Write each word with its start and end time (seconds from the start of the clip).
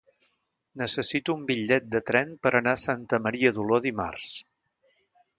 Necessito 0.81 1.33
un 1.39 1.43
bitllet 1.49 1.85
de 1.95 2.01
tren 2.07 2.31
per 2.45 2.51
anar 2.59 2.73
a 2.77 2.79
Santa 2.85 3.19
Maria 3.25 3.51
d'Oló 3.59 3.79
dimarts. 3.87 4.31